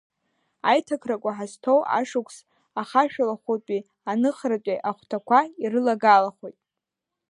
Аиҭакрақәа 0.69 1.31
ҳазҭоу 1.37 1.79
ашықәс 1.97 2.37
ахашәалахәытәи 2.81 3.81
аныхратәи 4.11 4.83
ахәҭақәа 4.89 5.39
ирылагалахоит. 5.63 6.57